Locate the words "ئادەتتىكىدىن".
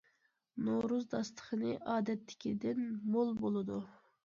1.93-2.83